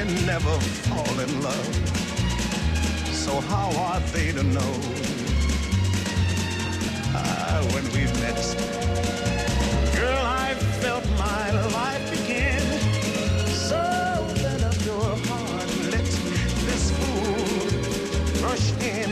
[0.04, 0.58] Wise never
[0.88, 1.74] fall in love.
[3.12, 4.74] So how are they to know?
[7.14, 8.40] Ah, when we met,
[9.94, 12.62] girl, I felt my life begin.
[13.48, 13.78] So
[14.20, 16.06] open up your heart, and let
[16.66, 19.10] this fool rush in.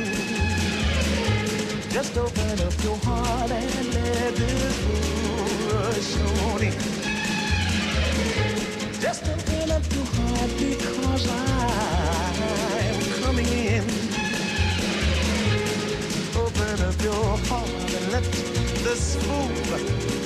[1.90, 6.16] Just open up your heart and let this fool rush
[6.52, 6.97] on in.
[9.08, 9.22] Because
[11.30, 13.82] I'm coming in.
[16.36, 18.22] Open up your heart and let
[18.84, 19.48] this fool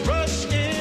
[0.05, 0.72] rush in.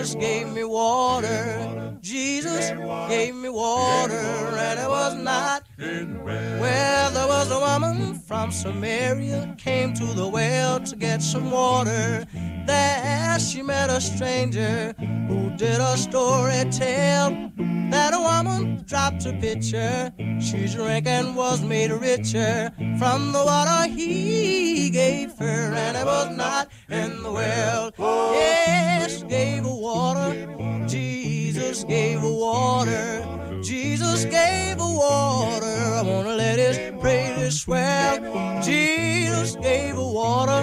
[0.00, 1.98] Jesus gave me water.
[2.00, 2.70] Jesus
[3.10, 4.14] gave me water.
[4.14, 10.80] And it was not well, there was a woman from Samaria came to the well
[10.80, 12.24] to get some water.
[12.70, 14.94] There she met a stranger
[15.26, 17.50] who did a story tell
[17.90, 20.12] that a woman dropped a pitcher.
[20.40, 26.36] She drank and was made richer from the water he gave her, and it was
[26.36, 27.90] not in the well.
[27.98, 30.86] Yes, gave her water.
[30.86, 33.39] Jesus gave her water.
[33.62, 35.66] Jesus gave her water.
[35.66, 38.62] I wanna let his praises swell.
[38.62, 40.62] Jesus gave her water.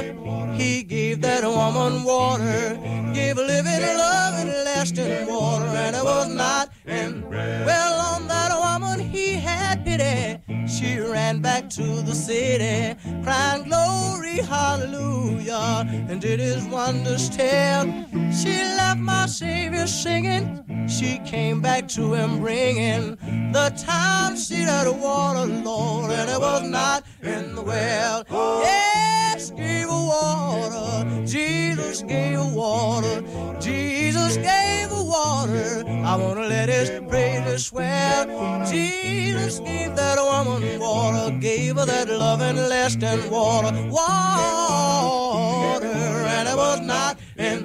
[0.54, 2.78] He gave that woman water.
[3.14, 5.66] Gave a living, loving, lasting water.
[5.66, 8.52] And it was not in well on that
[9.84, 10.42] pity.
[10.68, 17.86] She ran back to the city, crying glory, hallelujah, and did his wonders tell.
[18.32, 20.64] She left my Savior singing.
[20.88, 23.18] She came back to him bringing
[23.52, 28.24] the time she had water, Lord, and it was not in the well.
[28.30, 31.26] Yes, gave her water.
[31.26, 33.22] Jesus gave her water.
[33.60, 35.84] Jesus gave her water.
[36.12, 38.26] I wanna let his praises swell.
[38.66, 45.88] Jesus gave that woman water, gave her that loving, lasting water, water,
[46.36, 47.60] and it was not in.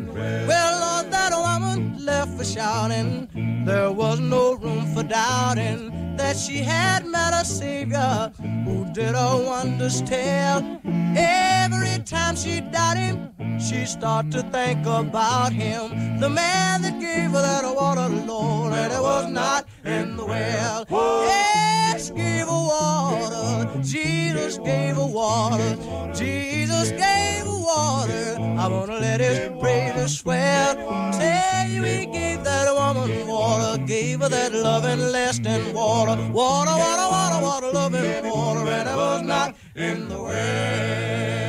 [0.48, 3.28] Well, Lord, that woman left for shouting.
[3.66, 8.32] There was no room for doubting that she had met a Savior
[8.64, 10.80] who did her wonders tell.
[11.16, 17.30] Every time she doubted him, she started to think about him, the man that gave
[17.30, 20.86] her that water, Lord, and it was not in the well.
[20.90, 23.82] Yes, gave her water.
[23.82, 25.76] Jesus gave her water.
[26.14, 27.61] Jesus gave her water.
[27.72, 30.76] I wanna let his praises swell.
[31.12, 31.82] Tell you
[32.12, 36.16] gave that woman water, gave her that loving, lasting water.
[36.32, 41.42] Water, water, water, water, loving water, and it was not in the well.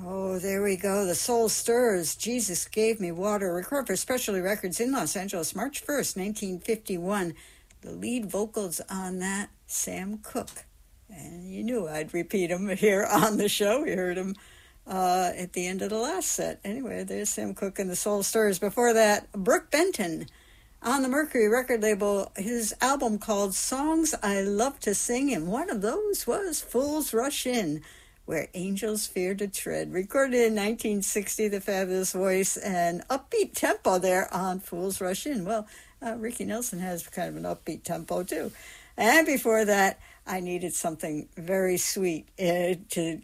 [0.00, 1.04] Oh, there we go.
[1.04, 2.14] The Soul Stirrers.
[2.14, 3.52] Jesus Gave Me Water.
[3.52, 7.34] Record for Specialty Records in Los Angeles, March 1st, 1951.
[7.80, 10.67] The lead vocals on that, Sam Cooke.
[11.10, 13.82] And you knew I'd repeat him here on the show.
[13.82, 14.34] We heard him
[14.86, 16.60] uh, at the end of the last set.
[16.64, 18.58] Anyway, there's Sam Cooke and the Soul Stirrers.
[18.58, 20.26] Before that, Brook Benton
[20.82, 25.70] on the Mercury record label his album called Songs I Love to Sing, and one
[25.70, 27.82] of those was Fools Rush In,
[28.26, 29.92] where angels fear to tread.
[29.92, 35.44] Recorded in 1960, the fabulous voice and upbeat tempo there on Fools Rush In.
[35.44, 35.66] Well,
[36.00, 38.52] uh, Ricky Nelson has kind of an upbeat tempo too.
[38.98, 43.22] And before that, I needed something very sweet uh, to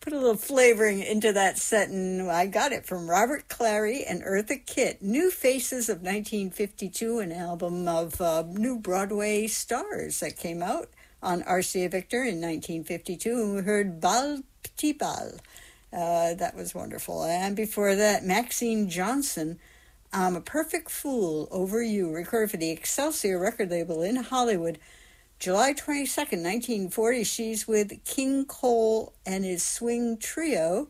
[0.00, 4.22] put a little flavoring into that set, and I got it from Robert Clary and
[4.22, 5.02] Eartha Kitt.
[5.02, 10.88] New Faces of 1952, an album of uh, new Broadway stars that came out
[11.22, 15.32] on RCA Victor in 1952, and we heard Bal Petit Bal.
[15.92, 17.24] Uh, that was wonderful.
[17.24, 19.58] And before that, Maxine Johnson,
[20.10, 24.78] I'm a Perfect Fool Over You, recorded for the Excelsior record label in Hollywood.
[25.38, 30.88] July 22nd, 1940, she's with King Cole and his swing trio,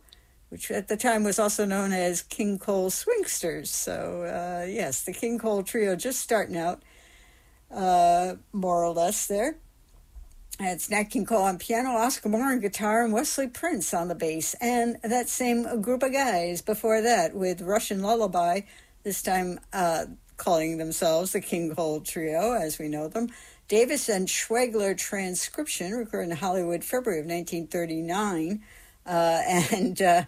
[0.50, 3.66] which at the time was also known as King Cole Swingsters.
[3.66, 6.84] So, uh, yes, the King Cole trio just starting out,
[7.72, 9.56] uh, more or less there.
[10.60, 14.06] And it's Nat King Cole on piano, Oscar Moore on guitar, and Wesley Prince on
[14.06, 14.54] the bass.
[14.60, 18.60] And that same group of guys before that with Russian Lullaby,
[19.02, 20.06] this time uh,
[20.36, 23.28] calling themselves the King Cole Trio, as we know them.
[23.68, 28.62] Davis and Schwegler transcription, recorded in Hollywood, February of 1939.
[29.04, 29.10] Uh,
[29.72, 30.22] and, uh,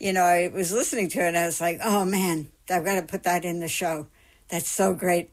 [0.00, 2.96] you know, I was listening to it and I was like, oh man, I've got
[2.96, 4.08] to put that in the show.
[4.48, 5.30] That's so great.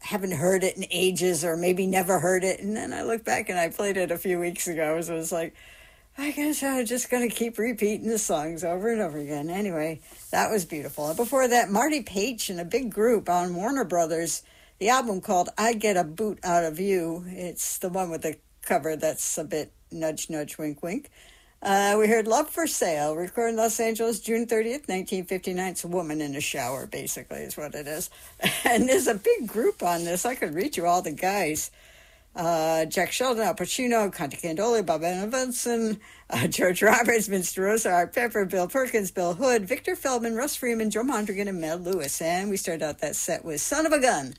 [0.00, 2.60] Haven't heard it in ages or maybe never heard it.
[2.60, 5.00] And then I look back and I played it a few weeks ago.
[5.02, 5.54] So it was like,
[6.18, 9.50] I guess I'm just going to keep repeating the songs over and over again.
[9.50, 11.12] Anyway, that was beautiful.
[11.14, 14.42] Before that, Marty Paich and a big group on Warner Brothers
[14.78, 17.24] the album called I Get a Boot Out of You.
[17.28, 21.10] It's the one with the cover that's a bit nudge, nudge, wink, wink.
[21.62, 25.66] Uh, we heard Love for Sale, recorded in Los Angeles, June 30th, 1959.
[25.68, 28.10] It's a woman in a shower, basically, is what it is.
[28.64, 30.26] And there's a big group on this.
[30.26, 31.70] I could read you all the guys.
[32.36, 35.98] Uh, Jack Sheldon, Al Porcino, Conte Candoli, Bob Enevoldsen,
[36.28, 40.90] uh, George Roberts, Vince DeRosa, Art Pepper, Bill Perkins, Bill Hood, Victor Feldman, Russ Freeman,
[40.90, 42.20] Joe Mondragon, and Mel Lewis.
[42.20, 44.34] And we started out that set with Son of a Gun.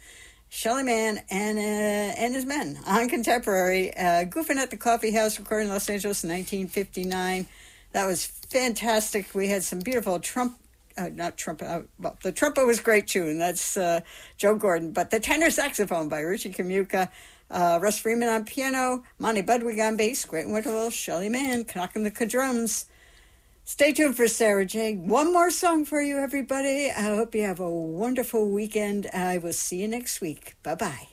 [0.49, 5.38] Shelly Manne and uh, and his men on Contemporary, uh, goofing at the coffee house,
[5.40, 7.48] recording in Los Angeles in 1959.
[7.91, 9.34] That was fantastic.
[9.34, 10.57] We had some beautiful Trump,
[10.98, 11.65] uh, not trumpet.
[11.68, 14.02] Uh, well, the trumpet was great too, and that's uh,
[14.38, 14.91] Joe Gordon.
[14.94, 17.10] But the tenor saxophone by Richie Kamuca,
[17.49, 22.26] uh, Russ Freeman on piano, Monty Budwig on bass, Great Winterville, Shelly Manne knocking the
[22.26, 22.86] drums.
[23.64, 24.95] Stay tuned for Sarah J.
[24.95, 26.90] One more song for you, everybody.
[26.90, 29.07] I hope you have a wonderful weekend.
[29.14, 30.56] I will see you next week.
[30.64, 31.07] Bye bye.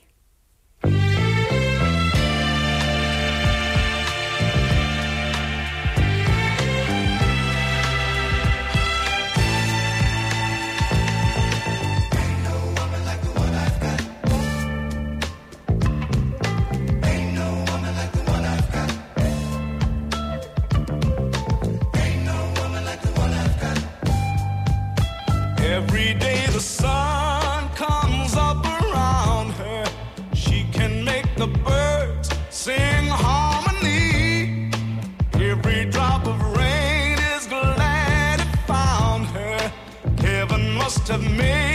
[26.64, 29.84] Sun comes up around her.
[30.34, 34.70] She can make the birds sing harmony.
[35.34, 39.72] Every drop of rain is glad it found her.
[40.20, 41.73] Heaven must have made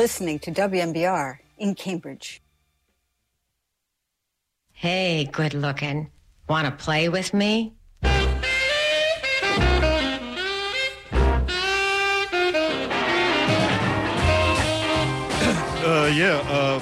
[0.00, 2.40] listening to WMBR in Cambridge.
[4.72, 6.10] Hey, good looking.
[6.48, 7.74] Want to play with me?
[15.82, 16.78] Uh, yeah, uh,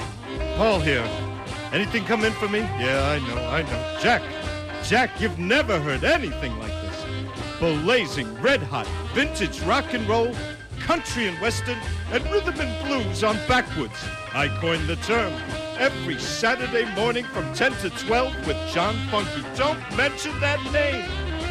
[0.57, 1.09] Paul here.
[1.73, 2.59] Anything come in for me?
[2.59, 3.99] Yeah, I know, I know.
[4.03, 4.23] Jack,
[4.83, 7.05] Jack, you've never heard anything like this.
[7.59, 10.35] Blazing, red hot, vintage rock and roll,
[10.89, 11.79] country and western,
[12.13, 14.03] and rhythm and blues on Backwoods.
[14.33, 15.35] I coined the term.
[15.79, 19.45] Every Saturday morning from 10 to 12 with John Funky.
[19.55, 21.05] Don't mention that name.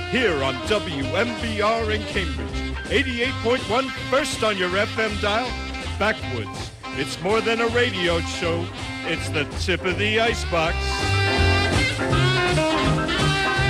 [0.10, 2.74] Here on WMBR in Cambridge.
[2.90, 5.48] 88.1 first on your FM dial.
[6.00, 6.72] Backwoods.
[6.96, 8.66] It's more than a radio show.
[9.06, 10.76] It's the tip of the icebox.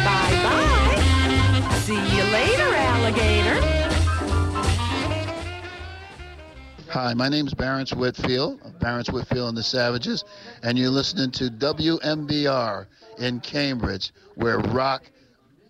[0.08, 1.78] Bye-bye.
[1.80, 3.87] See you later, alligator.
[6.90, 10.24] Hi, my name is Barrence Whitfield, Barrence Whitfield and the Savages,
[10.64, 12.86] and you're listening to WMBR
[13.18, 15.04] in Cambridge, where rock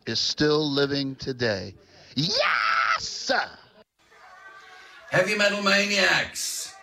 [0.05, 1.73] is still living today.
[2.15, 3.31] Yes!
[5.09, 6.75] Heavy Metal Maniacs,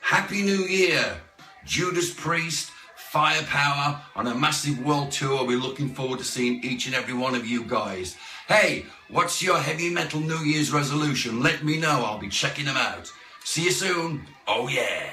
[0.00, 1.20] Happy New Year.
[1.64, 5.44] Judas Priest, Firepower on a massive world tour.
[5.44, 8.16] We're looking forward to seeing each and every one of you guys.
[8.46, 11.42] Hey, what's your heavy metal New Year's resolution?
[11.42, 12.04] Let me know.
[12.04, 13.10] I'll be checking them out.
[13.44, 14.26] See you soon.
[14.46, 15.10] Oh, yeah.